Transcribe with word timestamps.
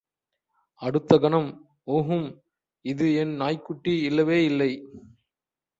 அடுத்த 0.81 1.17
கணம், 1.17 1.49
ஊஹூம், 1.87 2.27
இது 2.85 3.07
என் 3.15 3.35
நாய்க்குட்டி 3.35 3.93
இல்லவே 4.01 4.39
இல்லை! 4.43 4.71